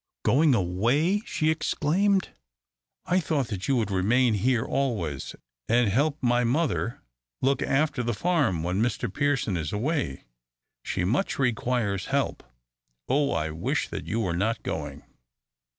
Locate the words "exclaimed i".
1.51-3.19